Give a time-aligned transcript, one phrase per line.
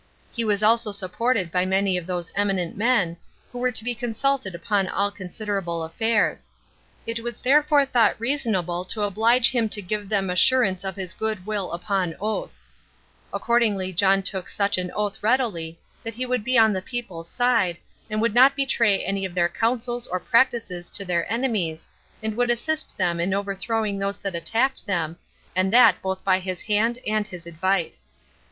[0.31, 3.17] He was also supported by many of those eminent men,
[3.51, 6.49] who were to be consulted upon all considerable affairs;
[7.05, 11.45] it was therefore thought reasonable to oblige him to give them assurance of his good
[11.45, 12.63] will upon oath;
[13.31, 17.77] accordingly John took such an oath readily, that he would be on the people's side,
[18.09, 21.87] and would not betray any of their counsels or practices to their enemies,
[22.23, 25.17] and would assist them in overthrowing those that attacked them,
[25.55, 28.09] and that both by his hand and his advice.